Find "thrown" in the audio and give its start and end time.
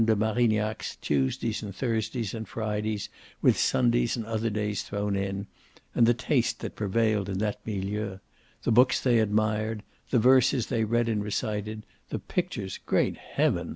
4.81-5.15